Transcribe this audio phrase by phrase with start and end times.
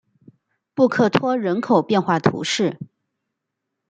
[0.73, 2.79] 布克托人口变化图示